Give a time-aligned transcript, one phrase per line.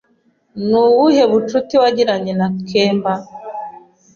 [0.69, 3.13] Ni ubuhe bucuti wagiranye na kemba?